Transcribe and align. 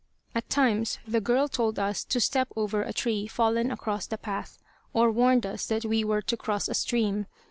At 0.33 0.49
times 0.49 0.97
the 1.07 1.21
girl 1.21 1.47
told 1.47 1.77
us 1.77 2.03
to 2.05 2.19
step 2.19 2.47
over 2.55 2.81
a 2.81 2.91
tree 2.91 3.27
fallen 3.27 3.69
across 3.69 4.07
the 4.07 4.17
path, 4.17 4.57
or 4.93 5.11
warned 5.11 5.45
us 5.45 5.67
that 5.67 5.85
we 5.85 6.03
were 6.03 6.23
to 6.23 6.35
cross 6.35 6.67
a 6.67 6.73
stream. 6.73 7.27